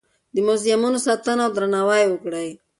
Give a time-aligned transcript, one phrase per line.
[0.35, 2.49] د موزیمونو ساتنه او درناوی وکړئ.